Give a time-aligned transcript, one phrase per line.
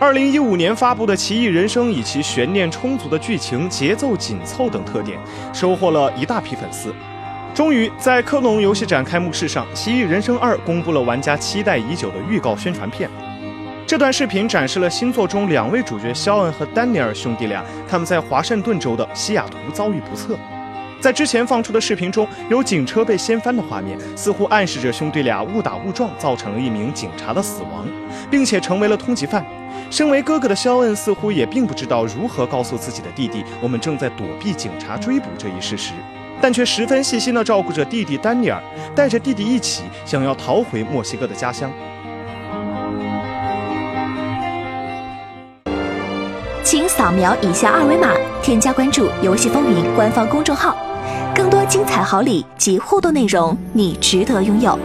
[0.00, 5.18] 二零一五年发布的《奇异人生》以其悬念充足的剧情、节奏紧凑等特点，
[5.52, 6.94] 收获了一大批粉丝。
[7.52, 13.10] 终于在科隆游戏展开幕式上，《奇异人生二》公布了玩家期待已久的预告宣传片。
[13.88, 20.38] 这段视频展示了新作中两位主角肖恩和丹尼尔兄弟俩他们在华盛顿州的西雅图遭遇不测。
[21.00, 27.84] 在之前放出的视频中有警车被掀翻的画面，似乎暗示着兄弟俩误打误撞造成了一名警察的死亡，
[28.30, 29.44] 并且成为了通缉犯。
[29.90, 35.92] 身为哥哥的肖恩似乎也并不知道如何告诉自己的弟弟，我们正在躲避警察追捕这一事实。
[36.40, 38.62] 但却十分细心地照顾着弟弟丹尼尔，
[38.94, 41.68] 带着弟弟一起想要逃回墨西哥的家乡。
[46.62, 48.12] 请扫描以下二维码，
[48.42, 50.76] 添加关注“游戏风云”官方公众号，
[51.34, 54.78] 更多精彩好礼及互动内容，你值得拥有。